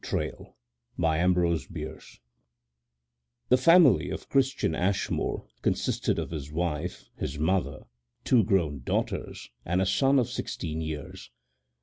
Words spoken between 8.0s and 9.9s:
two grown daughters, and a